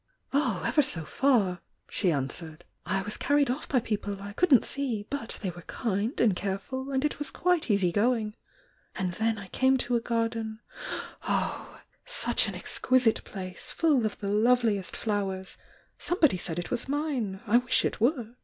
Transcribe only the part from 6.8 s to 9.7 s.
and it was quite easy going. And then I